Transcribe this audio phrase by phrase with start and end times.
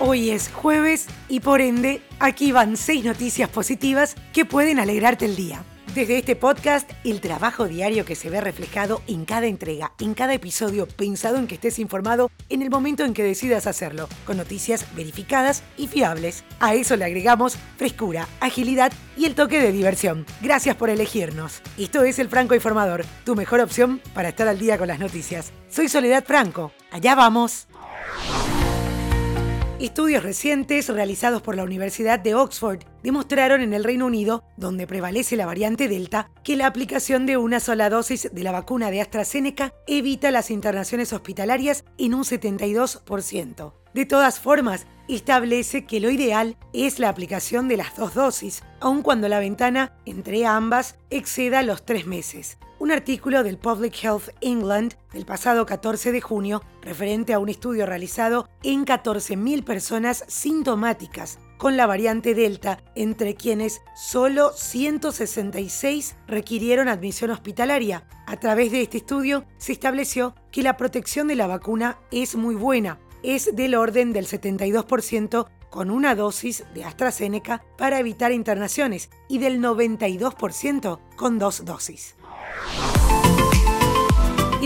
[0.00, 5.34] Hoy es jueves y por ende aquí van seis noticias positivas que pueden alegrarte el
[5.34, 5.64] día.
[5.92, 10.34] Desde este podcast, el trabajo diario que se ve reflejado en cada entrega, en cada
[10.34, 14.86] episodio, pensado en que estés informado en el momento en que decidas hacerlo, con noticias
[14.94, 16.44] verificadas y fiables.
[16.60, 20.26] A eso le agregamos frescura, agilidad y el toque de diversión.
[20.40, 21.60] Gracias por elegirnos.
[21.76, 25.52] Esto es El Franco Informador, tu mejor opción para estar al día con las noticias.
[25.68, 26.70] Soy Soledad Franco.
[26.92, 27.66] Allá vamos.
[29.78, 35.36] Estudios recientes realizados por la Universidad de Oxford demostraron en el Reino Unido, donde prevalece
[35.36, 39.72] la variante Delta, que la aplicación de una sola dosis de la vacuna de AstraZeneca
[39.86, 43.72] evita las internaciones hospitalarias en un 72%.
[43.94, 49.02] De todas formas, establece que lo ideal es la aplicación de las dos dosis, aun
[49.02, 54.94] cuando la ventana entre ambas exceda los tres meses un artículo del Public Health England
[55.12, 61.76] del pasado 14 de junio referente a un estudio realizado en 14.000 personas sintomáticas con
[61.76, 68.06] la variante Delta, entre quienes solo 166 requirieron admisión hospitalaria.
[68.26, 72.54] A través de este estudio se estableció que la protección de la vacuna es muy
[72.54, 79.38] buena, es del orden del 72% con una dosis de AstraZeneca para evitar internaciones y
[79.38, 82.17] del 92% con dos dosis.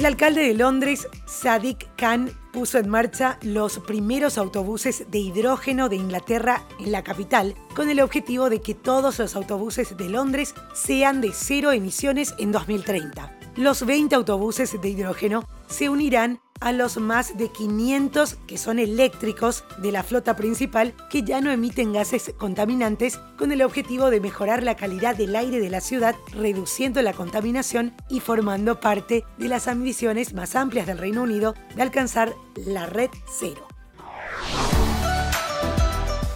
[0.00, 5.96] El alcalde de Londres, Sadiq Khan, puso en marcha los primeros autobuses de hidrógeno de
[5.96, 11.20] Inglaterra en la capital, con el objetivo de que todos los autobuses de Londres sean
[11.20, 13.38] de cero emisiones en 2030.
[13.56, 19.64] Los 20 autobuses de hidrógeno se unirán a los más de 500 que son eléctricos
[19.78, 24.62] de la flota principal que ya no emiten gases contaminantes con el objetivo de mejorar
[24.62, 29.68] la calidad del aire de la ciudad, reduciendo la contaminación y formando parte de las
[29.68, 32.34] ambiciones más amplias del Reino Unido de alcanzar
[32.66, 33.66] la red cero.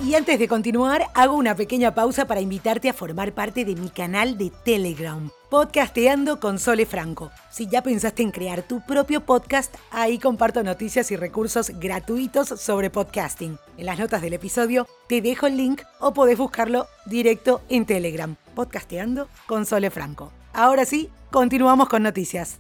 [0.07, 3.89] Y antes de continuar, hago una pequeña pausa para invitarte a formar parte de mi
[3.89, 7.31] canal de Telegram, Podcasteando con Sole Franco.
[7.49, 12.91] Si ya pensaste en crear tu propio podcast, ahí comparto noticias y recursos gratuitos sobre
[12.91, 13.57] podcasting.
[13.79, 18.35] En las notas del episodio te dejo el link o podés buscarlo directo en Telegram,
[18.57, 20.33] Podcasteando con Sole Franco.
[20.53, 22.59] Ahora sí, continuamos con noticias.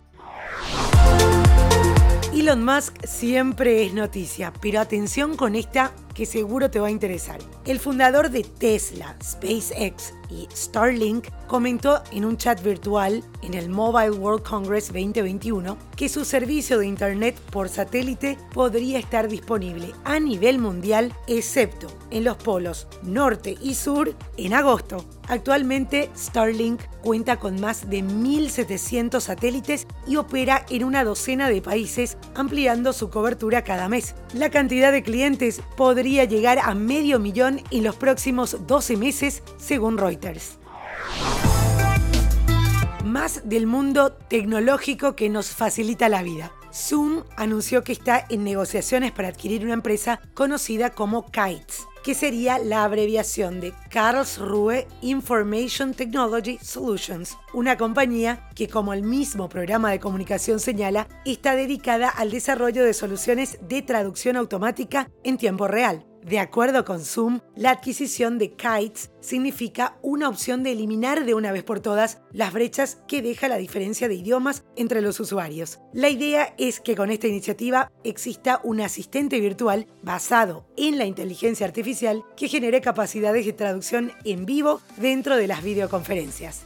[2.33, 7.41] Elon Musk siempre es noticia, pero atención con esta que seguro te va a interesar.
[7.65, 14.13] El fundador de Tesla, SpaceX y Starlink comentó en un chat virtual en el Mobile
[14.13, 20.59] World Congress 2021 que su servicio de Internet por satélite podría estar disponible a nivel
[20.59, 25.05] mundial, excepto en los polos norte y sur, en agosto.
[25.29, 32.19] Actualmente, Starlink cuenta con más de 1.700 satélites y opera en una docena de países,
[32.35, 34.15] ampliando su cobertura cada mes.
[34.35, 39.98] La cantidad de clientes podría llegar a medio millón en los próximos 12 meses, según
[39.98, 40.59] Reuters
[43.04, 46.53] más del mundo tecnológico que nos facilita la vida.
[46.75, 52.59] Zoom anunció que está en negociaciones para adquirir una empresa conocida como Kites, que sería
[52.59, 60.01] la abreviación de Karlsruhe Information Technology Solutions, una compañía que, como el mismo programa de
[60.01, 66.05] comunicación señala, está dedicada al desarrollo de soluciones de traducción automática en tiempo real.
[66.25, 71.53] De acuerdo con Zoom, la adquisición de Kites significa una opción de eliminar de una
[71.53, 75.81] vez por todas las brechas que deja la diferencia de idiomas entre los usuarios.
[75.93, 81.67] La idea es que con esta iniciativa exista un asistente virtual basado en la inteligencia
[81.67, 86.65] artificial que genere capacidades de traducción en vivo dentro de las videoconferencias.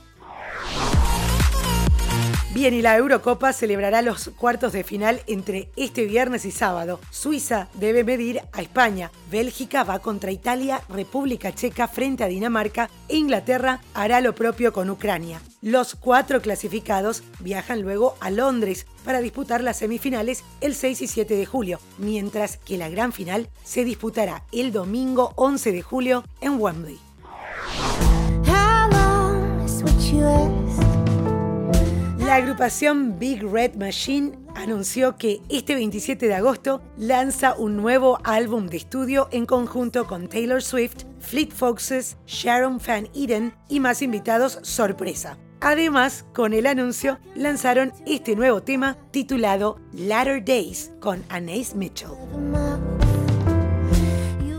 [2.55, 6.99] Bien, y la Eurocopa celebrará los cuartos de final entre este viernes y sábado.
[7.11, 13.17] Suiza debe medir a España, Bélgica va contra Italia, República Checa frente a Dinamarca e
[13.17, 15.43] Inglaterra hará lo propio con Ucrania.
[15.61, 21.37] Los cuatro clasificados viajan luego a Londres para disputar las semifinales el 6 y 7
[21.37, 26.59] de julio, mientras que la gran final se disputará el domingo 11 de julio en
[26.59, 26.99] Wembley.
[32.39, 38.69] La agrupación Big Red Machine anunció que este 27 de agosto lanza un nuevo álbum
[38.69, 44.61] de estudio en conjunto con Taylor Swift, Fleet Foxes, Sharon Van Eden y más invitados
[44.63, 45.37] sorpresa.
[45.61, 52.11] Además, con el anuncio, lanzaron este nuevo tema titulado Latter Days con Anais Mitchell.